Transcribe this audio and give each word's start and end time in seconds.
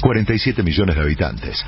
47 0.00 0.62
millones 0.62 0.96
de 0.96 1.02
habitantes. 1.02 1.64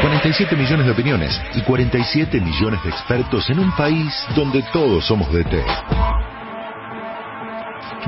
47 0.00 0.56
millones 0.56 0.86
de 0.86 0.92
opiniones 0.92 1.40
y 1.54 1.62
47 1.62 2.40
millones 2.40 2.82
de 2.84 2.90
expertos 2.90 3.48
en 3.50 3.58
un 3.58 3.74
país 3.76 4.12
donde 4.36 4.62
todos 4.72 5.06
somos 5.06 5.32
de 5.32 5.44
té. 5.44 5.64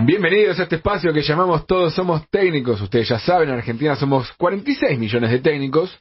Bienvenidos 0.04 0.58
a 0.60 0.64
este 0.64 0.76
espacio 0.76 1.12
que 1.12 1.22
llamamos 1.22 1.66
Todos 1.66 1.94
Somos 1.94 2.28
Técnicos. 2.30 2.80
Ustedes 2.80 3.08
ya 3.08 3.18
saben, 3.18 3.48
en 3.48 3.56
Argentina 3.56 3.96
somos 3.96 4.32
46 4.32 4.98
millones 4.98 5.30
de 5.30 5.38
técnicos. 5.40 6.00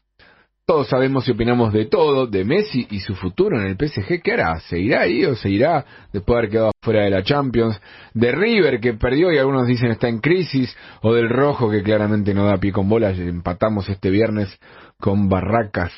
Todos 0.69 0.87
sabemos 0.87 1.27
y 1.27 1.31
opinamos 1.31 1.73
de 1.73 1.85
todo, 1.85 2.27
de 2.27 2.45
Messi 2.45 2.85
y 2.91 2.99
su 2.99 3.15
futuro 3.15 3.59
en 3.59 3.65
el 3.65 3.75
PSG. 3.75 4.21
¿Qué 4.21 4.33
hará? 4.33 4.59
¿Se 4.59 4.77
irá 4.77 5.01
ahí 5.01 5.25
o 5.25 5.35
se 5.35 5.49
irá 5.49 5.83
después 6.13 6.35
de 6.35 6.37
haber 6.37 6.49
quedado 6.51 6.71
fuera 6.83 7.05
de 7.05 7.09
la 7.09 7.23
Champions? 7.23 7.81
De 8.13 8.31
River 8.31 8.79
que 8.79 8.93
perdió 8.93 9.33
y 9.33 9.39
algunos 9.39 9.65
dicen 9.65 9.89
está 9.89 10.09
en 10.09 10.19
crisis. 10.19 10.77
O 11.01 11.15
del 11.15 11.27
Rojo 11.27 11.71
que 11.71 11.81
claramente 11.81 12.35
no 12.35 12.45
da 12.45 12.59
pie 12.59 12.71
con 12.71 12.87
bolas. 12.87 13.17
Empatamos 13.17 13.89
este 13.89 14.11
viernes 14.11 14.59
con 14.99 15.27
Barracas 15.27 15.91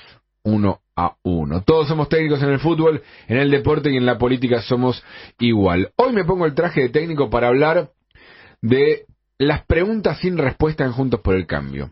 1 0.44 0.80
a 0.96 1.16
1. 1.22 1.64
Todos 1.64 1.90
somos 1.90 2.08
técnicos 2.08 2.42
en 2.42 2.52
el 2.52 2.60
fútbol, 2.60 3.02
en 3.28 3.40
el 3.40 3.52
deporte 3.52 3.92
y 3.92 3.98
en 3.98 4.06
la 4.06 4.18
política 4.18 4.62
somos 4.62 5.04
igual. 5.38 5.92
Hoy 5.98 6.14
me 6.14 6.24
pongo 6.24 6.46
el 6.46 6.56
traje 6.56 6.84
de 6.84 6.90
técnico 6.90 7.30
para 7.30 7.50
hablar 7.50 7.90
de 8.62 9.04
las 9.38 9.66
preguntas 9.66 10.20
sin 10.20 10.38
respuesta 10.38 10.86
en 10.86 10.94
Juntos 10.94 11.20
por 11.20 11.36
el 11.36 11.46
Cambio 11.46 11.92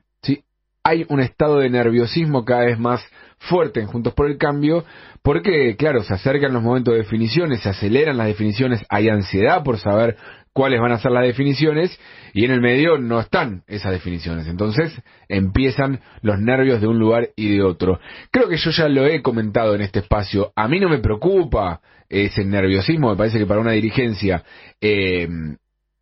hay 0.89 1.05
un 1.07 1.19
estado 1.19 1.59
de 1.59 1.69
nerviosismo 1.69 2.43
cada 2.43 2.65
vez 2.65 2.79
más 2.79 3.05
fuerte 3.37 3.79
en 3.79 3.85
Juntos 3.85 4.13
por 4.15 4.27
el 4.27 4.37
Cambio, 4.37 4.83
porque, 5.21 5.75
claro, 5.77 6.01
se 6.01 6.15
acercan 6.15 6.51
los 6.51 6.63
momentos 6.63 6.93
de 6.93 7.01
definiciones, 7.01 7.61
se 7.61 7.69
aceleran 7.69 8.17
las 8.17 8.25
definiciones, 8.25 8.83
hay 8.89 9.07
ansiedad 9.07 9.63
por 9.63 9.77
saber 9.77 10.17
cuáles 10.51 10.81
van 10.81 10.91
a 10.91 10.97
ser 10.97 11.11
las 11.11 11.23
definiciones, 11.23 11.97
y 12.33 12.43
en 12.43 12.51
el 12.51 12.59
medio 12.59 12.97
no 12.97 13.19
están 13.19 13.61
esas 13.67 13.91
definiciones. 13.91 14.47
Entonces 14.47 14.91
empiezan 15.27 15.99
los 16.23 16.39
nervios 16.39 16.81
de 16.81 16.87
un 16.87 16.97
lugar 16.97 17.29
y 17.35 17.55
de 17.55 17.61
otro. 17.61 17.99
Creo 18.31 18.49
que 18.49 18.57
yo 18.57 18.71
ya 18.71 18.89
lo 18.89 19.05
he 19.05 19.21
comentado 19.21 19.75
en 19.75 19.81
este 19.81 19.99
espacio. 19.99 20.51
A 20.55 20.67
mí 20.67 20.79
no 20.79 20.89
me 20.89 20.97
preocupa 20.97 21.81
ese 22.09 22.43
nerviosismo, 22.43 23.11
me 23.11 23.15
parece 23.15 23.37
que 23.37 23.45
para 23.45 23.61
una 23.61 23.73
dirigencia 23.73 24.43
eh, 24.81 25.27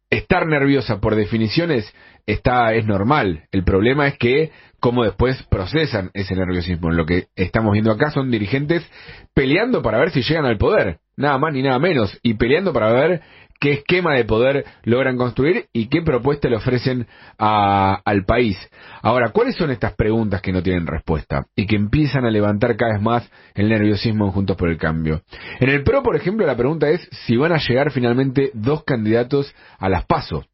estar 0.10 0.48
nerviosa 0.48 1.00
por 1.00 1.16
definiciones 1.16 1.94
está 2.26 2.74
es 2.74 2.86
normal. 2.86 3.46
El 3.52 3.64
problema 3.64 4.08
es 4.08 4.18
que 4.18 4.52
cómo 4.80 5.04
después 5.04 5.42
procesan 5.50 6.12
ese 6.14 6.36
nerviosismo. 6.36 6.92
Lo 6.92 7.06
que 7.06 7.28
estamos 7.36 7.74
viendo 7.74 7.92
acá 7.92 8.12
son 8.12 8.32
dirigentes 8.32 8.88
peleando 9.34 9.82
para 9.82 10.00
ver 10.00 10.12
si 10.12 10.22
llegan 10.22 10.46
al 10.46 10.58
poder, 10.58 11.00
nada 11.16 11.38
más 11.38 11.54
ni 11.54 11.62
nada 11.62 11.80
menos, 11.80 12.18
y 12.22 12.36
peleando 12.36 12.74
para 12.74 12.92
ver 12.92 13.22
qué 13.60 13.74
esquema 13.74 14.14
de 14.16 14.26
poder 14.26 14.66
logran 14.84 15.18
construir 15.18 15.66
y 15.74 15.88
qué 15.88 16.02
propuesta 16.02 16.50
le 16.50 16.58
ofrecen 16.58 17.08
al 17.38 18.26
país. 18.26 18.58
Ahora, 19.02 19.30
¿cuáles 19.30 19.56
son 19.56 19.72
estas 19.72 19.94
preguntas 19.94 20.42
que 20.42 20.52
no 20.52 20.64
tienen 20.64 20.88
respuesta 20.88 21.46
y 21.56 21.66
que 21.66 21.76
empiezan 21.76 22.26
a 22.26 22.32
levantar 22.32 22.76
cada 22.76 22.94
vez 22.94 23.02
más 23.02 23.30
el 23.56 23.70
nerviosismo 23.70 24.26
en 24.26 24.32
Juntos 24.32 24.58
por 24.58 24.70
el 24.70 24.78
Cambio? 24.78 25.22
En 25.60 25.70
el 25.70 25.84
PRO, 25.84 26.04
por 26.04 26.16
ejemplo, 26.16 26.46
la 26.46 26.58
pregunta 26.58 26.90
es 26.90 27.08
si 27.26 27.38
van 27.38 27.52
a 27.52 27.60
llegar 27.60 27.92
finalmente 27.92 28.52
dos 28.54 28.84
candidatos 28.84 29.54
a 29.80 29.90
las 29.90 30.06
PASO 30.06 30.46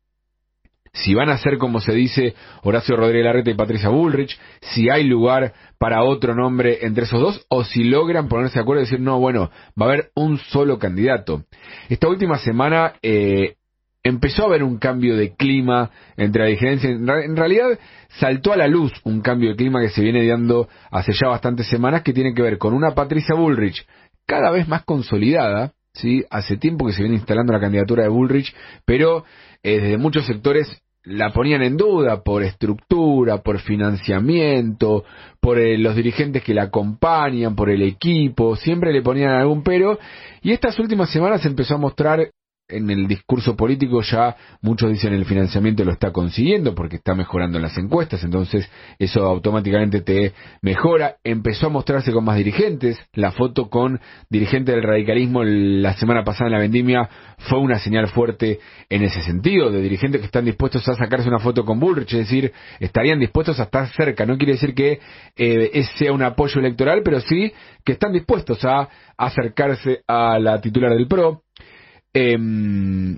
si 0.94 1.16
van 1.16 1.30
a 1.30 1.38
ser, 1.39 1.58
como 1.58 1.80
se 1.81 1.91
dice, 1.91 2.36
Horacio 2.61 2.95
Rodríguez 2.95 3.25
Larreta 3.25 3.49
y 3.49 3.55
Patricia 3.55 3.89
Bullrich, 3.89 4.39
si 4.61 4.89
hay 4.89 5.03
lugar 5.03 5.53
para 5.80 6.03
otro 6.03 6.35
nombre 6.35 6.85
entre 6.85 7.05
esos 7.05 7.19
dos, 7.19 7.45
o 7.50 7.63
si 7.63 7.83
logran 7.83 8.27
ponerse 8.27 8.55
de 8.55 8.61
acuerdo 8.61 8.83
y 8.83 8.85
decir, 8.85 9.00
no, 9.00 9.19
bueno, 9.19 9.50
va 9.80 9.88
a 9.88 9.89
haber 9.89 10.11
un 10.16 10.38
solo 10.38 10.77
candidato. 10.77 11.44
Esta 11.89 12.08
última 12.08 12.38
semana 12.38 12.94
eh, 13.02 13.55
empezó 14.03 14.44
a 14.44 14.45
haber 14.45 14.63
un 14.63 14.77
cambio 14.77 15.17
de 15.17 15.33
clima 15.35 15.89
entre 16.16 16.44
la 16.44 16.50
diferencia. 16.50 16.89
En 16.91 17.35
realidad 17.35 17.80
saltó 18.19 18.53
a 18.53 18.57
la 18.57 18.67
luz 18.67 18.91
un 19.03 19.22
cambio 19.22 19.50
de 19.50 19.55
clima 19.55 19.81
que 19.81 19.89
se 19.89 20.02
viene 20.02 20.28
dando 20.28 20.67
hace 20.91 21.13
ya 21.13 21.28
bastantes 21.30 21.67
semanas 21.67 22.03
que 22.03 22.13
tiene 22.13 22.35
que 22.35 22.44
ver 22.44 22.59
con 22.59 22.73
una 22.73 22.94
Patricia 22.94 23.35
Bullrich 23.35 23.84
cada 24.28 24.51
vez 24.51 24.68
más 24.68 24.84
consolidada, 24.84 25.73
¿sí? 25.94 26.26
Hace 26.30 26.58
tiempo 26.58 26.86
que 26.86 26.94
se 26.94 27.02
viene 27.02 27.18
instalando 27.18 27.54
la 27.54 27.59
candidatura 27.59 28.04
de 28.04 28.09
Bullrich, 28.09 28.54
pero 28.86 29.24
eh, 29.62 29.80
desde 29.80 29.98
muchos 29.98 30.26
sectores 30.26 30.81
la 31.06 31.31
ponían 31.34 31.62
en 31.64 31.76
duda 31.76 32.24
por 32.24 32.44
estructura, 32.44 33.42
por 33.42 33.59
financiamiento, 33.59 35.04
por 35.42 35.59
eh, 35.59 35.78
los 35.78 35.96
dirigentes 35.96 36.44
que 36.44 36.54
la 36.54 36.64
acompañan, 36.64 37.56
por 37.56 37.70
el 37.70 37.81
equipo, 37.81 38.56
siempre 38.56 38.94
le 38.94 39.02
ponían 39.02 39.31
algún 39.31 39.64
pero, 39.64 40.00
y 40.42 40.52
estas 40.52 40.80
últimas 40.80 41.12
semanas 41.12 41.46
empezó 41.46 41.76
a 41.76 41.80
mostrar 41.80 42.31
en 42.69 42.90
el 42.90 43.07
discurso 43.07 43.56
político 43.56 44.01
ya 44.01 44.35
muchos 44.62 44.90
dicen 44.90 45.13
el 45.13 45.25
financiamiento 45.25 45.84
lo 45.84 45.91
está 45.91 46.12
consiguiendo 46.12 46.74
porque 46.74 46.96
está 46.96 47.13
mejorando 47.13 47.59
las 47.59 47.78
encuestas, 47.78 48.24
entonces 48.24 48.69
eso 49.00 49.25
automáticamente 49.25 50.01
te 50.01 50.34
mejora. 50.62 51.18
Empezó 51.24 51.68
a 51.68 51.69
mostrarse 51.69 52.12
con 52.12 52.24
más 52.24 52.38
dirigentes, 52.38 52.97
la 53.13 53.31
foto 53.31 53.69
con 53.69 54.00
dirigentes 54.29 54.75
del 54.75 54.84
radicalismo 54.84 55.44
la 55.44 55.94
semana 55.94 56.24
pasada 56.24 56.47
en 56.47 56.53
la 56.53 56.59
vendimia 56.59 57.09
fue 57.38 57.59
una 57.59 57.79
señal 57.79 58.07
fuerte 58.07 58.59
en 58.90 59.03
ese 59.03 59.22
sentido, 59.22 59.69
de 59.69 59.81
dirigentes 59.81 60.22
que 60.22 60.28
están 60.28 60.45
dispuestos 60.45 60.88
a 60.88 60.95
sacarse 60.95 61.28
una 61.28 61.40
foto 61.40 61.66
con 61.66 61.80
Bullrich, 61.80 62.13
es 62.13 62.19
decir, 62.19 62.53
estarían 62.80 63.19
dispuestos 63.19 63.59
a 63.59 63.63
estar 63.63 63.88
cerca, 63.90 64.25
no 64.25 64.38
quiere 64.38 64.53
decir 64.53 64.74
que 64.74 65.00
eh, 65.35 65.84
sea 65.97 66.13
un 66.13 66.24
apoyo 66.24 66.59
electoral, 66.59 67.01
pero 67.03 67.19
sí 67.19 67.51
que 67.84 67.94
están 67.94 68.13
dispuestos 68.13 68.63
a 68.63 68.88
acercarse 69.18 70.01
a 70.07 70.40
la 70.40 70.62
titular 70.62 70.91
del 70.91 71.07
PRO 71.07 71.44
Em, 72.13 73.18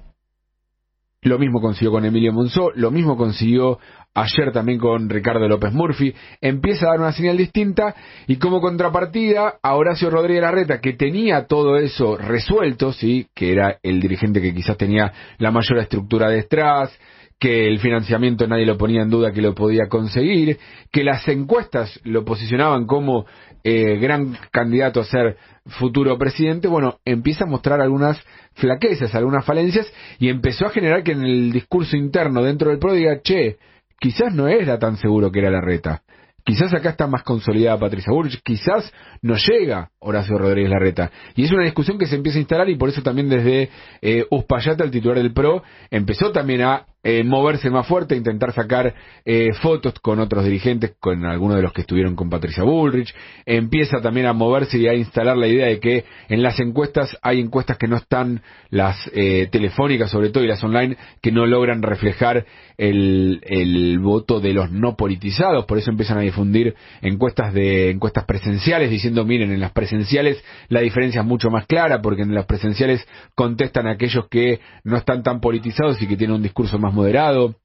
lo 1.22 1.40
mismo 1.40 1.60
consiguió 1.60 1.92
con 1.92 2.06
Emilio 2.06 2.32
Monzó, 2.32 2.72
lo 2.76 2.92
mismo 2.92 3.18
consiguió 3.18 3.80
ayer 4.14 4.52
también 4.54 4.80
con 4.80 5.10
Ricardo 5.10 5.48
López 5.48 5.74
Murphy. 5.74 6.14
Empieza 6.40 6.86
a 6.86 6.90
dar 6.92 7.00
una 7.00 7.12
señal 7.12 7.36
distinta 7.36 7.96
y 8.28 8.38
como 8.38 8.62
contrapartida 8.62 9.56
a 9.62 9.76
Horacio 9.76 10.10
Rodríguez 10.10 10.44
Larreta, 10.44 10.80
que 10.80 10.94
tenía 10.94 11.46
todo 11.48 11.78
eso 11.78 12.16
resuelto, 12.16 12.94
sí, 12.94 13.28
que 13.36 13.52
era 13.52 13.78
el 13.84 14.00
dirigente 14.00 14.42
que 14.42 14.54
quizás 14.54 14.78
tenía 14.78 15.12
la 15.38 15.52
mayor 15.52 15.80
estructura 15.80 16.30
detrás, 16.30 16.98
que 17.40 17.68
el 17.68 17.80
financiamiento 17.80 18.48
nadie 18.48 18.66
lo 18.66 18.78
ponía 18.78 19.02
en 19.02 19.10
duda 19.10 19.32
que 19.32 19.42
lo 19.42 19.54
podía 19.54 19.88
conseguir, 19.88 20.58
que 20.92 21.04
las 21.04 21.28
encuestas 21.28 22.00
lo 22.04 22.24
posicionaban 22.24 22.86
como 22.86 23.26
eh, 23.64 23.98
gran 23.98 24.38
candidato 24.52 25.02
a 25.02 25.06
ser 25.06 25.38
futuro 25.66 26.18
presidente, 26.18 26.68
bueno, 26.68 27.00
empieza 27.04 27.46
a 27.46 27.48
mostrar 27.48 27.82
algunas 27.82 28.22
flaquezas, 28.54 29.16
algunas 29.16 29.44
falencias, 29.44 29.92
y 30.20 30.30
empezó 30.30 30.68
a 30.68 30.70
generar 30.70 31.04
que 31.04 31.12
en 31.12 31.24
el 31.24 31.52
discurso 31.52 31.98
interno 31.98 32.44
dentro 32.44 32.70
del 32.70 32.80
PRO 32.80 32.94
diga, 32.94 33.20
che, 33.22 33.58
quizás 34.00 34.34
no 34.34 34.48
era 34.48 34.78
tan 34.80 34.98
seguro 34.98 35.32
que 35.32 35.40
era 35.40 35.50
la 35.50 35.62
reta. 35.62 36.04
Quizás 36.46 36.76
acá 36.76 36.92
está 36.92 37.08
más 37.08 37.24
consolidada 37.24 37.80
Patricia 37.80 38.14
Burch, 38.14 38.40
quizás 38.44 38.94
no 39.24 39.34
llega 39.36 39.90
Horacio 39.98 40.38
Rodríguez 40.38 40.70
Larreta. 40.70 41.12
Y 41.36 41.44
es 41.44 41.52
una 41.52 41.64
discusión 41.64 41.98
que 41.98 42.06
se 42.06 42.16
empieza 42.16 42.38
a 42.38 42.42
instalar 42.42 42.70
y 42.70 42.76
por 42.76 42.90
eso 42.90 43.02
también 43.02 43.30
desde 43.30 43.72
eh, 44.00 44.28
Uspallata, 44.30 44.84
el 44.84 44.92
titular 44.92 45.18
del 45.18 45.34
PRO, 45.34 45.64
empezó 45.90 46.32
también 46.32 46.62
a 46.62 46.86
eh, 47.08 47.24
moverse 47.24 47.70
más 47.70 47.86
fuerte, 47.86 48.16
intentar 48.16 48.52
sacar 48.52 48.96
eh, 49.26 49.54
fotos 49.62 49.94
con 50.02 50.20
otros 50.20 50.44
dirigentes, 50.44 50.96
con 51.00 51.24
algunos 51.24 51.56
de 51.58 51.62
los 51.62 51.72
que 51.72 51.82
estuvieron 51.82 52.16
con 52.16 52.32
Patricia 52.32 52.64
Bullrich. 52.64 53.14
Empieza 53.46 54.02
también 54.02 54.26
a 54.26 54.34
moverse 54.34 54.80
y 54.80 54.88
a 54.88 54.96
instalar 54.96 55.38
la 55.38 55.46
idea 55.46 55.68
de 55.68 55.80
que 55.80 56.04
en 56.30 56.42
las 56.42 56.60
encuestas 56.60 57.16
hay 57.22 57.42
encuestas 57.42 57.78
que 57.78 57.88
no 57.88 57.98
están, 57.98 58.42
las 58.72 58.98
eh, 59.14 59.48
telefónicas 59.52 60.10
sobre 60.10 60.30
todo 60.30 60.44
y 60.44 60.48
las 60.48 60.64
online, 60.64 60.98
que 61.22 61.32
no 61.32 61.46
logran 61.46 61.84
reflejar 61.84 62.48
el, 62.76 63.40
el 63.44 64.00
voto 64.00 64.40
de 64.40 64.54
los 64.54 64.72
no 64.72 64.96
politizados. 64.98 65.66
Por 65.66 65.78
eso 65.78 65.92
empiezan 65.92 66.18
a 66.18 66.22
difundir 66.22 66.74
encuestas 67.04 67.54
de 67.54 67.92
encuestas 67.92 68.26
presenciales 68.26 68.90
diciendo, 68.90 69.26
miren, 69.26 69.52
en 69.52 69.60
las 69.60 69.74
presenciales 69.74 70.44
la 70.70 70.80
diferencia 70.80 71.22
es 71.22 71.28
mucho 71.28 71.52
más 71.52 71.68
clara 71.68 72.02
porque 72.02 72.24
en 72.24 72.34
las 72.34 72.48
presenciales 72.48 73.08
contestan 73.36 73.86
aquellos 73.86 74.28
que 74.28 74.60
no 74.84 74.98
están 74.98 75.22
tan 75.22 75.40
politizados 75.40 76.02
y 76.02 76.08
que 76.08 76.18
tienen 76.18 76.38
un 76.38 76.42
discurso 76.42 76.80
más 76.80 76.95
moderado, 76.96 77.56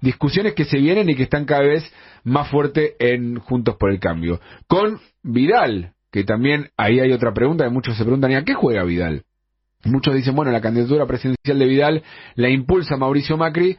discusiones 0.00 0.54
que 0.54 0.64
se 0.64 0.78
vienen 0.78 1.10
y 1.10 1.16
que 1.16 1.24
están 1.24 1.44
cada 1.44 1.62
vez 1.62 1.84
más 2.24 2.48
fuertes 2.48 2.94
en 2.98 3.38
Juntos 3.38 3.76
por 3.78 3.90
el 3.90 4.00
Cambio. 4.00 4.40
Con 4.66 5.00
Vidal, 5.22 5.92
que 6.10 6.24
también 6.24 6.70
ahí 6.76 7.00
hay 7.00 7.12
otra 7.12 7.34
pregunta 7.34 7.64
que 7.64 7.70
muchos 7.70 7.96
se 7.96 8.04
preguntan, 8.04 8.32
¿y 8.32 8.36
a 8.36 8.44
qué 8.44 8.54
juega 8.54 8.84
Vidal? 8.84 9.24
Muchos 9.84 10.14
dicen, 10.14 10.34
bueno, 10.34 10.50
la 10.50 10.60
candidatura 10.60 11.06
presidencial 11.06 11.58
de 11.58 11.66
Vidal 11.66 12.02
la 12.34 12.48
impulsa 12.48 12.96
Mauricio 12.96 13.36
Macri 13.36 13.76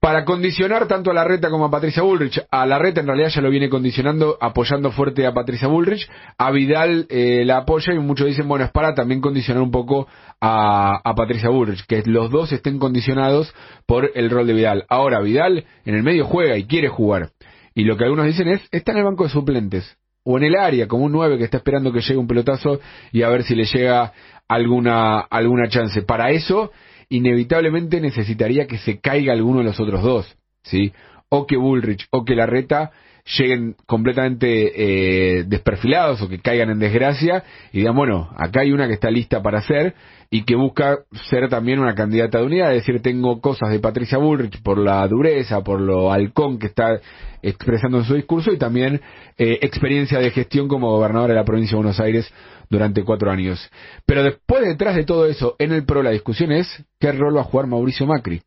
para 0.00 0.24
condicionar 0.24 0.86
tanto 0.86 1.10
a 1.10 1.14
la 1.14 1.24
reta 1.24 1.50
como 1.50 1.64
a 1.64 1.70
Patricia 1.70 2.02
Bullrich. 2.02 2.40
A 2.50 2.66
la 2.66 2.78
reta 2.78 3.00
en 3.00 3.08
realidad 3.08 3.30
ya 3.30 3.40
lo 3.40 3.50
viene 3.50 3.68
condicionando, 3.68 4.38
apoyando 4.40 4.92
fuerte 4.92 5.26
a 5.26 5.32
Patricia 5.32 5.66
Bullrich. 5.66 6.08
A 6.38 6.52
Vidal 6.52 7.06
eh, 7.08 7.42
la 7.44 7.58
apoya 7.58 7.92
y 7.92 7.98
muchos 7.98 8.28
dicen, 8.28 8.46
bueno, 8.46 8.64
es 8.64 8.70
para 8.70 8.94
también 8.94 9.20
condicionar 9.20 9.62
un 9.62 9.72
poco 9.72 10.06
a, 10.40 11.02
Patricia 11.16 11.50
Bullrich, 11.50 11.84
que 11.86 12.02
los 12.06 12.30
dos 12.30 12.52
estén 12.52 12.78
condicionados 12.78 13.52
por 13.86 14.12
el 14.14 14.30
rol 14.30 14.46
de 14.46 14.52
Vidal. 14.52 14.84
Ahora, 14.88 15.20
Vidal 15.20 15.64
en 15.84 15.94
el 15.96 16.04
medio 16.04 16.26
juega 16.26 16.56
y 16.56 16.66
quiere 16.66 16.88
jugar. 16.88 17.30
Y 17.74 17.82
lo 17.84 17.96
que 17.96 18.04
algunos 18.04 18.26
dicen 18.26 18.48
es, 18.48 18.60
está 18.70 18.92
en 18.92 18.98
el 18.98 19.04
banco 19.04 19.24
de 19.24 19.30
suplentes. 19.30 19.96
O 20.22 20.36
en 20.36 20.44
el 20.44 20.56
área, 20.56 20.86
como 20.86 21.06
un 21.06 21.12
9 21.12 21.38
que 21.38 21.44
está 21.44 21.56
esperando 21.56 21.92
que 21.92 22.00
llegue 22.00 22.18
un 22.18 22.28
pelotazo 22.28 22.80
y 23.12 23.22
a 23.22 23.28
ver 23.30 23.42
si 23.42 23.56
le 23.56 23.64
llega 23.64 24.12
alguna, 24.46 25.20
alguna 25.20 25.68
chance. 25.68 26.02
Para 26.02 26.30
eso 26.30 26.70
inevitablemente 27.08 28.00
necesitaría 28.00 28.66
que 28.66 28.78
se 28.78 29.00
caiga 29.00 29.32
alguno 29.32 29.58
de 29.58 29.64
los 29.64 29.80
otros 29.80 30.02
dos, 30.02 30.36
¿sí? 30.62 30.92
O 31.28 31.46
que 31.46 31.56
Bullrich 31.56 32.06
o 32.10 32.24
que 32.24 32.34
Larreta 32.34 32.90
lleguen 33.36 33.76
completamente 33.86 35.38
eh, 35.38 35.44
desperfilados 35.44 36.22
o 36.22 36.28
que 36.28 36.38
caigan 36.38 36.70
en 36.70 36.78
desgracia 36.78 37.44
y 37.72 37.78
digan, 37.78 37.94
bueno, 37.94 38.30
acá 38.36 38.60
hay 38.60 38.72
una 38.72 38.86
que 38.86 38.94
está 38.94 39.10
lista 39.10 39.42
para 39.42 39.58
hacer 39.58 39.94
y 40.30 40.44
que 40.44 40.54
busca 40.54 40.98
ser 41.30 41.48
también 41.48 41.78
una 41.78 41.94
candidata 41.94 42.38
de 42.38 42.44
unidad, 42.44 42.74
es 42.74 42.86
decir, 42.86 43.00
tengo 43.00 43.40
cosas 43.40 43.70
de 43.70 43.78
Patricia 43.78 44.18
Bullrich 44.18 44.62
por 44.62 44.78
la 44.78 45.06
dureza, 45.08 45.62
por 45.62 45.80
lo 45.80 46.12
halcón 46.12 46.58
que 46.58 46.66
está 46.66 47.00
expresando 47.42 47.98
en 47.98 48.04
su 48.04 48.14
discurso 48.14 48.52
y 48.52 48.58
también 48.58 49.00
eh, 49.36 49.58
experiencia 49.62 50.18
de 50.18 50.30
gestión 50.30 50.68
como 50.68 50.90
gobernadora 50.90 51.32
de 51.32 51.40
la 51.40 51.44
provincia 51.44 51.76
de 51.76 51.82
Buenos 51.82 52.00
Aires 52.00 52.32
durante 52.68 53.04
cuatro 53.04 53.30
años. 53.30 53.70
Pero 54.04 54.22
después, 54.22 54.66
detrás 54.66 54.96
de 54.96 55.04
todo 55.04 55.26
eso, 55.26 55.56
en 55.58 55.72
el 55.72 55.84
PRO, 55.84 56.02
la 56.02 56.10
discusión 56.10 56.52
es 56.52 56.84
qué 57.00 57.12
rol 57.12 57.36
va 57.36 57.42
a 57.42 57.44
jugar 57.44 57.66
Mauricio 57.66 58.06
Macri. 58.06 58.42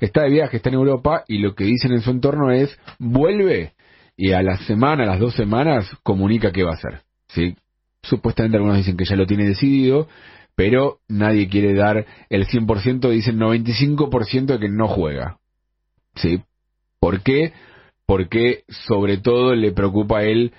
Está 0.00 0.22
de 0.22 0.30
viaje, 0.30 0.56
está 0.56 0.68
en 0.68 0.76
Europa 0.76 1.24
y 1.26 1.38
lo 1.38 1.54
que 1.54 1.64
dicen 1.64 1.92
en 1.92 2.02
su 2.02 2.10
entorno 2.10 2.50
es 2.50 2.76
vuelve 2.98 3.72
y 4.16 4.32
a 4.32 4.42
la 4.42 4.56
semana, 4.58 5.04
a 5.04 5.06
las 5.06 5.20
dos 5.20 5.34
semanas, 5.34 5.90
comunica 6.02 6.52
qué 6.52 6.62
va 6.62 6.72
a 6.72 6.74
hacer. 6.74 7.02
¿sí? 7.28 7.56
Supuestamente 8.02 8.56
algunos 8.56 8.76
dicen 8.76 8.96
que 8.96 9.04
ya 9.04 9.16
lo 9.16 9.26
tiene 9.26 9.44
decidido, 9.44 10.08
pero 10.54 10.98
nadie 11.08 11.48
quiere 11.48 11.74
dar 11.74 12.06
el 12.28 12.46
100%, 12.46 13.10
dicen 13.10 13.38
95% 13.38 14.46
de 14.46 14.58
que 14.58 14.68
no 14.68 14.88
juega. 14.88 15.38
¿Sí? 16.14 16.42
¿Por 17.00 17.22
qué? 17.22 17.52
Porque 18.06 18.64
sobre 18.68 19.18
todo 19.18 19.54
le 19.54 19.72
preocupa 19.72 20.18
a 20.18 20.24
él 20.24 20.52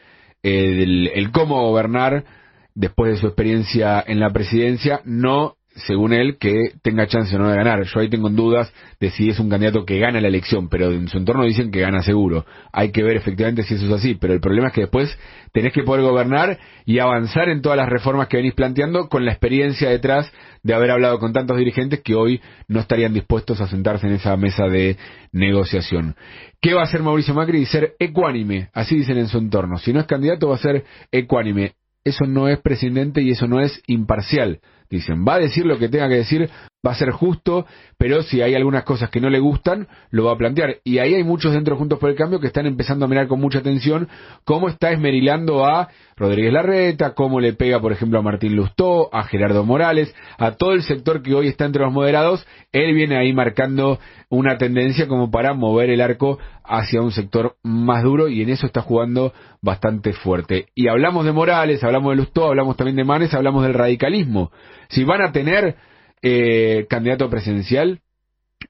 el, 0.43 1.07
el 1.13 1.31
cómo 1.31 1.67
gobernar 1.67 2.25
después 2.73 3.13
de 3.13 3.17
su 3.17 3.27
experiencia 3.27 4.03
en 4.05 4.19
la 4.19 4.31
presidencia, 4.31 5.01
no 5.05 5.55
según 5.75 6.13
él, 6.13 6.37
que 6.39 6.71
tenga 6.81 7.05
chance 7.07 7.35
o 7.35 7.39
no 7.39 7.49
de 7.49 7.57
ganar. 7.57 7.83
Yo 7.83 7.99
ahí 7.99 8.09
tengo 8.09 8.29
dudas 8.29 8.73
de 8.99 9.09
si 9.11 9.29
es 9.29 9.39
un 9.39 9.49
candidato 9.49 9.85
que 9.85 9.99
gana 9.99 10.21
la 10.21 10.29
elección, 10.29 10.69
pero 10.69 10.91
en 10.91 11.07
su 11.09 11.17
entorno 11.17 11.43
dicen 11.43 11.69
que 11.69 11.81
gana 11.81 12.01
seguro. 12.01 12.45
Hay 12.71 12.91
que 12.91 13.03
ver 13.03 13.17
efectivamente 13.17 13.63
si 13.63 13.75
eso 13.75 13.85
es 13.85 13.91
así, 13.91 14.15
pero 14.15 14.33
el 14.33 14.39
problema 14.39 14.67
es 14.67 14.73
que 14.73 14.81
después 14.81 15.17
tenés 15.51 15.73
que 15.73 15.83
poder 15.83 16.03
gobernar 16.03 16.57
y 16.85 16.99
avanzar 16.99 17.49
en 17.49 17.61
todas 17.61 17.77
las 17.77 17.89
reformas 17.89 18.27
que 18.27 18.37
venís 18.37 18.53
planteando 18.53 19.09
con 19.09 19.25
la 19.25 19.31
experiencia 19.31 19.89
detrás 19.89 20.31
de 20.63 20.73
haber 20.73 20.91
hablado 20.91 21.19
con 21.19 21.33
tantos 21.33 21.57
dirigentes 21.57 22.01
que 22.01 22.15
hoy 22.15 22.41
no 22.67 22.79
estarían 22.79 23.13
dispuestos 23.13 23.59
a 23.59 23.67
sentarse 23.67 24.07
en 24.07 24.13
esa 24.13 24.35
mesa 24.37 24.67
de 24.67 24.97
negociación. 25.31 26.15
¿Qué 26.61 26.73
va 26.73 26.81
a 26.81 26.85
hacer 26.85 27.03
Mauricio 27.03 27.33
Macri? 27.33 27.65
Ser 27.65 27.95
ecuánime, 27.99 28.69
así 28.73 28.95
dicen 28.95 29.17
en 29.17 29.27
su 29.27 29.37
entorno. 29.37 29.77
Si 29.77 29.91
no 29.91 29.99
es 29.99 30.07
candidato 30.07 30.49
va 30.49 30.55
a 30.55 30.59
ser 30.59 30.85
ecuánime. 31.11 31.73
Eso 32.03 32.25
no 32.25 32.47
es 32.47 32.59
presidente 32.59 33.21
y 33.21 33.31
eso 33.31 33.47
no 33.47 33.59
es 33.59 33.81
imparcial. 33.87 34.59
Dicen, 34.89 35.25
va 35.27 35.35
a 35.35 35.39
decir 35.39 35.65
lo 35.65 35.77
que 35.77 35.89
tenga 35.89 36.07
que 36.07 36.15
decir, 36.15 36.49
va 36.85 36.91
a 36.91 36.95
ser 36.95 37.11
justo, 37.11 37.65
pero 37.97 38.21
si 38.23 38.41
hay 38.41 38.53
algunas 38.53 38.83
cosas 38.83 39.09
que 39.09 39.19
no 39.19 39.29
le 39.29 39.39
gustan, 39.39 39.87
lo 40.11 40.25
va 40.25 40.33
a 40.33 40.37
plantear. 40.37 40.77
Y 40.83 40.99
ahí 40.99 41.15
hay 41.15 41.23
muchos 41.23 41.53
dentro 41.53 41.75
Juntos 41.75 41.99
por 41.99 42.09
el 42.09 42.15
Cambio 42.15 42.39
que 42.39 42.47
están 42.47 42.65
empezando 42.67 43.05
a 43.05 43.07
mirar 43.07 43.27
con 43.27 43.39
mucha 43.39 43.59
atención 43.59 44.07
cómo 44.43 44.69
está 44.69 44.91
esmerilando 44.91 45.65
a 45.65 45.89
Rodríguez 46.15 46.53
Larreta, 46.53 47.13
cómo 47.13 47.39
le 47.39 47.53
pega, 47.53 47.81
por 47.81 47.91
ejemplo, 47.91 48.19
a 48.19 48.21
Martín 48.21 48.55
Lustó, 48.55 49.13
a 49.13 49.23
Gerardo 49.23 49.65
Morales, 49.65 50.13
a 50.37 50.51
todo 50.51 50.73
el 50.73 50.83
sector 50.83 51.21
que 51.21 51.33
hoy 51.33 51.47
está 51.47 51.65
entre 51.65 51.83
los 51.83 51.91
moderados. 51.91 52.45
Él 52.71 52.93
viene 52.93 53.17
ahí 53.17 53.33
marcando 53.33 53.99
una 54.29 54.57
tendencia 54.57 55.07
como 55.07 55.31
para 55.31 55.53
mover 55.53 55.89
el 55.89 56.01
arco 56.01 56.39
hacia 56.63 57.01
un 57.01 57.11
sector 57.11 57.55
más 57.63 58.03
duro 58.03 58.27
y 58.27 58.41
en 58.41 58.49
eso 58.49 58.65
está 58.65 58.81
jugando 58.81 59.33
bastante 59.61 60.13
fuerte. 60.13 60.67
Y 60.75 60.87
hablamos 60.87 61.25
de 61.25 61.31
Morales, 61.31 61.83
hablamos 61.83 62.11
de 62.11 62.17
Lustó, 62.17 62.47
hablamos 62.47 62.77
también 62.77 62.95
de 62.95 63.03
Manes, 63.03 63.33
hablamos 63.33 63.63
del 63.63 63.73
radicalismo. 63.73 64.51
Si 64.89 65.03
van 65.03 65.21
a 65.21 65.31
tener 65.31 65.75
eh, 66.21 66.85
candidato 66.89 67.29
presidencial? 67.29 68.01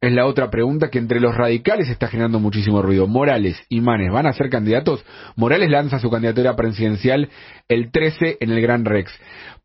Es 0.01 0.11
la 0.11 0.25
otra 0.25 0.49
pregunta 0.49 0.89
que 0.89 0.99
entre 0.99 1.21
los 1.21 1.35
radicales 1.35 1.89
está 1.89 2.07
generando 2.07 2.39
muchísimo 2.39 2.81
ruido. 2.81 3.07
Morales 3.07 3.57
y 3.69 3.79
Manes 3.79 4.11
van 4.11 4.27
a 4.27 4.33
ser 4.33 4.49
candidatos. 4.49 5.05
Morales 5.35 5.69
lanza 5.69 5.99
su 5.99 6.09
candidatura 6.09 6.55
presidencial 6.55 7.29
el 7.69 7.91
13 7.91 8.37
en 8.41 8.51
el 8.51 8.61
Gran 8.61 8.83
Rex. 8.83 9.11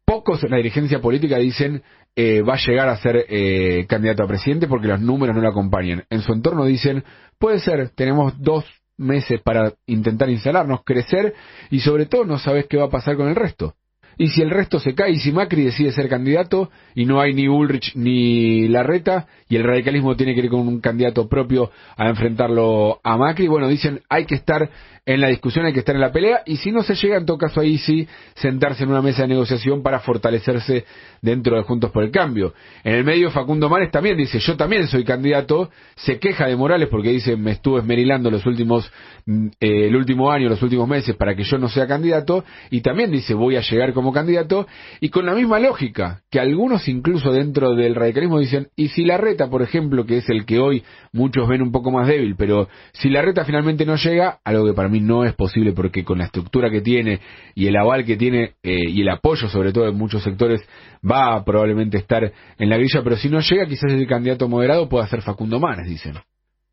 Pocos 0.05 0.45
en 0.45 0.51
la 0.51 0.59
dirigencia 0.59 1.01
política 1.01 1.39
dicen 1.39 1.83
eh, 2.15 2.43
va 2.43 2.55
a 2.55 2.65
llegar 2.65 2.89
a 2.89 2.97
ser 2.97 3.27
eh, 3.29 3.87
candidato 3.89 4.23
a 4.23 4.29
presidente 4.29 4.67
porque 4.67 4.89
los 4.89 5.01
números 5.01 5.35
no 5.35 5.43
lo 5.43 5.49
acompañan. 5.49 6.05
En 6.11 6.21
su 6.21 6.33
entorno 6.33 6.65
dicen 6.65 7.05
puede 7.39 7.59
ser, 7.59 7.91
tenemos 7.91 8.41
dos 8.41 8.65
meses 8.97 9.41
para 9.43 9.73
intentar 9.87 10.29
instalarnos, 10.29 10.85
crecer 10.85 11.35
y 11.71 11.81
sobre 11.81 12.07
todo 12.07 12.25
no 12.25 12.39
sabes 12.39 12.67
qué 12.67 12.77
va 12.77 12.85
a 12.85 12.91
pasar 12.91 13.17
con 13.17 13.29
el 13.29 13.35
resto. 13.35 13.75
Y 14.19 14.29
si 14.29 14.43
el 14.43 14.51
resto 14.51 14.79
se 14.79 14.95
cae, 14.95 15.13
y 15.13 15.19
si 15.19 15.33
Macri 15.33 15.65
decide 15.65 15.93
ser 15.93 16.09
candidato, 16.09 16.71
y 16.95 17.07
no 17.07 17.21
hay 17.21 17.35
ni 17.35 17.49
Ulrich 17.49 17.95
ni 17.95 18.69
Larreta, 18.69 19.27
y 19.49 19.57
el 19.57 19.65
radicalismo 19.65 20.17
tiene 20.17 20.35
que 20.35 20.41
ir 20.41 20.51
con 20.51 20.61
un 20.61 20.81
candidato 20.81 21.29
propio 21.29 21.71
a 21.97 22.09
enfrentarlo 22.09 23.01
a 23.03 23.17
Macri, 23.17 23.49
bueno, 23.49 23.69
dicen 23.69 24.01
hay 24.09 24.27
que 24.27 24.35
estar 24.35 24.69
en 25.15 25.21
la 25.21 25.29
discusión, 25.29 25.67
hay 25.67 25.73
que 25.73 25.81
estar 25.81 25.95
en 25.95 26.01
la 26.01 26.13
pelea, 26.13 26.43
y 26.47 26.57
si 26.57 26.71
no 26.71 26.85
se 26.85 26.95
llega, 26.95 27.17
en 27.17 27.27
todo 27.27 27.37
caso 27.37 27.61
ahí 27.61 27.79
sí, 27.79 28.07
sentarse 28.35 28.85
en 28.85 28.91
una 28.91 29.03
mesa 29.03 29.23
de 29.23 29.29
negociación 29.29 29.83
para 29.83 29.99
fortalecerse 29.99 30.85
dentro 31.21 31.57
de 31.57 31.63
Juntos 31.65 31.91
por 31.91 32.05
el 32.05 32.13
Cambio. 32.13 32.55
En 32.85 32.95
el 32.95 33.05
medio, 33.05 33.29
Facundo 33.33 33.69
Mares 33.69 33.91
también 33.91 34.17
dice, 34.17 34.39
yo 34.39 34.57
también 34.57 34.87
soy 34.87 35.03
candidato, 35.03 35.71
se 35.97 36.21
queja 36.21 36.47
de 36.47 36.55
Morales 36.55 36.89
porque 36.89 37.11
dice, 37.11 37.37
me 37.37 37.51
estuve 37.53 37.81
esmerilando 37.81 38.31
los 38.31 38.47
últimos, 38.47 38.89
mm, 39.27 39.47
eh, 39.59 39.87
el 39.89 39.97
último 39.97 40.31
año, 40.31 40.49
los 40.49 40.63
últimos 40.63 40.87
meses 40.87 41.17
para 41.17 41.35
que 41.35 41.43
yo 41.43 41.59
no 41.59 41.69
sea 41.69 41.89
candidato, 41.89 42.45
y 42.71 42.81
también 42.81 43.11
dice, 43.11 43.35
voy 43.35 43.57
a 43.57 43.63
llegar 43.63 43.93
como 43.93 44.13
candidato, 44.13 44.69
y 45.01 45.09
con 45.09 45.27
la 45.27 45.35
misma 45.35 45.59
lógica, 45.59 46.21
que 46.31 46.39
algunos 46.39 46.87
incluso 46.87 47.33
dentro 47.33 47.75
del 47.75 47.97
radicalismo 47.97 48.39
dicen, 48.39 48.69
y 48.77 48.89
si 48.89 49.05
la 49.05 49.17
reta, 49.17 49.51
por 49.51 49.63
ejemplo, 49.63 50.07
que 50.07 50.19
es 50.19 50.29
el 50.29 50.45
que 50.45 50.61
hoy 50.61 50.85
muchos 51.13 51.49
ven 51.49 51.63
un 51.63 51.73
poco 51.73 51.91
más 51.91 52.07
débil, 52.07 52.37
pero 52.37 52.69
si 52.93 53.11
la 53.11 53.23
reta 53.23 53.45
finalmente 53.45 53.85
no 53.85 53.97
llega, 53.97 54.39
algo 54.45 54.67
que 54.67 54.73
para 54.73 54.89
mí 54.89 55.00
no 55.01 55.25
es 55.25 55.35
posible 55.35 55.73
porque 55.73 56.05
con 56.05 56.19
la 56.19 56.25
estructura 56.25 56.71
que 56.71 56.81
tiene 56.81 57.21
y 57.55 57.67
el 57.67 57.77
aval 57.77 58.05
que 58.05 58.17
tiene 58.17 58.55
eh, 58.63 58.89
y 58.89 59.01
el 59.03 59.09
apoyo 59.09 59.49
sobre 59.49 59.73
todo 59.73 59.89
en 59.89 59.97
muchos 59.97 60.23
sectores 60.23 60.61
va 61.09 61.35
a 61.35 61.45
probablemente 61.45 61.99
estar 61.99 62.33
en 62.59 62.69
la 62.69 62.77
grilla, 62.77 63.03
pero 63.03 63.17
si 63.17 63.29
no 63.29 63.41
llega 63.41 63.67
quizás 63.67 63.93
el 63.93 64.07
candidato 64.07 64.49
moderado 64.49 64.89
pueda 64.89 65.07
ser 65.07 65.23
Facundo 65.23 65.59
Manes, 65.59 65.89
dicen, 65.89 66.15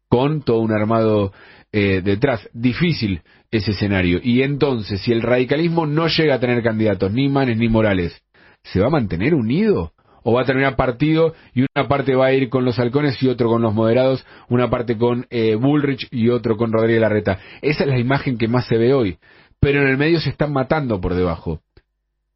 con 0.10 0.42
todo 0.42 0.60
un 0.60 0.72
armado 0.72 1.34
eh, 1.72 2.02
detrás. 2.04 2.48
Difícil 2.54 3.22
ese 3.52 3.72
escenario. 3.72 4.20
Y 4.24 4.42
entonces, 4.42 5.02
si 5.02 5.12
el 5.12 5.22
radicalismo 5.22 5.86
no 5.86 6.08
llega 6.08 6.36
a 6.36 6.40
tener 6.40 6.64
candidatos, 6.64 7.12
ni 7.12 7.30
Manes 7.30 7.58
ni 7.58 7.70
Morales, 7.70 8.22
¿se 8.64 8.80
va 8.80 8.88
a 8.88 8.92
mantener 8.92 9.34
unido? 9.34 9.94
O 10.30 10.34
va 10.34 10.42
a 10.42 10.46
terminar 10.46 10.76
partido 10.76 11.34
y 11.54 11.62
una 11.62 11.88
parte 11.88 12.14
va 12.14 12.26
a 12.26 12.34
ir 12.34 12.50
con 12.50 12.66
los 12.66 12.78
halcones 12.80 13.24
y 13.24 13.30
otro 13.30 13.48
con 13.48 13.62
los 13.62 13.74
moderados, 13.74 14.26
una 14.50 14.70
parte 14.70 14.98
con 14.98 15.26
eh, 15.30 15.56
Bullrich 15.56 16.10
y 16.12 16.28
otro 16.28 16.58
con 16.58 16.74
Rodríguez 16.74 17.00
Larreta. 17.00 17.40
Esa 17.62 17.86
es 17.86 17.90
la 17.90 17.98
imagen 17.98 18.38
que 18.38 18.50
más 18.50 18.68
se 18.68 18.76
ve 18.76 18.94
hoy. 18.94 19.20
Pero 19.62 19.82
en 19.82 19.88
el 19.88 19.98
medio 19.98 20.20
se 20.20 20.30
están 20.30 20.52
matando 20.52 21.00
por 21.00 21.14
debajo. 21.16 21.62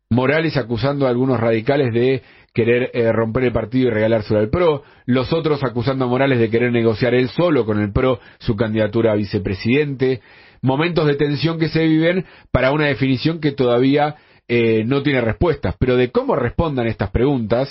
Morales 0.09 0.55
acusando 0.55 1.05
a 1.05 1.09
algunos 1.09 1.41
radicales 1.41 1.93
de 1.93 2.21
querer 2.53 2.91
eh, 2.93 3.11
romper 3.11 3.43
el 3.43 3.51
partido 3.51 3.89
y 3.89 3.91
regalárselo 3.91 4.39
al 4.39 4.49
PRO, 4.49 4.83
los 5.05 5.33
otros 5.33 5.61
acusando 5.61 6.05
a 6.05 6.07
Morales 6.07 6.39
de 6.39 6.49
querer 6.49 6.71
negociar 6.71 7.13
él 7.13 7.27
solo 7.27 7.65
con 7.65 7.81
el 7.81 7.91
PRO 7.91 8.21
su 8.39 8.55
candidatura 8.55 9.11
a 9.11 9.15
vicepresidente, 9.15 10.21
momentos 10.61 11.07
de 11.07 11.15
tensión 11.15 11.59
que 11.59 11.67
se 11.67 11.85
viven 11.85 12.23
para 12.53 12.71
una 12.71 12.85
definición 12.85 13.41
que 13.41 13.51
todavía 13.51 14.15
eh, 14.47 14.83
no 14.85 15.01
tiene 15.03 15.21
respuestas, 15.21 15.75
pero 15.79 15.95
de 15.95 16.11
cómo 16.11 16.35
respondan 16.35 16.87
estas 16.87 17.09
preguntas 17.11 17.69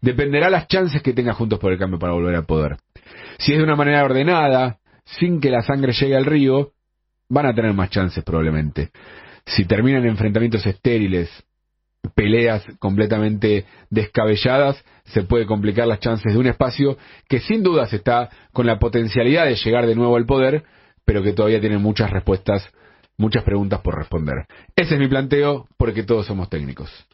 dependerá 0.00 0.50
las 0.50 0.68
chances 0.68 1.02
que 1.02 1.12
tenga 1.12 1.34
Juntos 1.34 1.58
por 1.58 1.72
el 1.72 1.78
Cambio 1.78 1.98
para 1.98 2.12
volver 2.12 2.34
al 2.34 2.46
poder. 2.46 2.76
Si 3.38 3.52
es 3.52 3.58
de 3.58 3.64
una 3.64 3.76
manera 3.76 4.04
ordenada, 4.04 4.78
sin 5.04 5.40
que 5.40 5.50
la 5.50 5.62
sangre 5.62 5.92
llegue 5.92 6.16
al 6.16 6.24
río, 6.24 6.72
van 7.28 7.46
a 7.46 7.54
tener 7.54 7.72
más 7.72 7.90
chances 7.90 8.22
probablemente. 8.24 8.90
Si 9.46 9.64
terminan 9.64 10.06
enfrentamientos 10.06 10.64
estériles, 10.66 11.30
peleas 12.14 12.64
completamente 12.78 13.66
descabelladas, 13.90 14.82
se 15.04 15.22
puede 15.22 15.46
complicar 15.46 15.86
las 15.86 16.00
chances 16.00 16.32
de 16.32 16.38
un 16.38 16.46
espacio 16.46 16.96
que 17.28 17.40
sin 17.40 17.62
dudas 17.62 17.92
está 17.92 18.30
con 18.52 18.66
la 18.66 18.78
potencialidad 18.78 19.46
de 19.46 19.56
llegar 19.56 19.86
de 19.86 19.94
nuevo 19.94 20.16
al 20.16 20.26
poder, 20.26 20.64
pero 21.04 21.22
que 21.22 21.32
todavía 21.32 21.60
tiene 21.60 21.78
muchas 21.78 22.10
respuestas 22.10 22.70
muchas 23.20 23.44
preguntas 23.44 23.80
por 23.80 23.96
responder. 23.96 24.46
Ese 24.74 24.94
es 24.94 25.00
mi 25.00 25.06
planteo 25.06 25.66
porque 25.76 26.02
todos 26.02 26.26
somos 26.26 26.48
técnicos. 26.48 27.06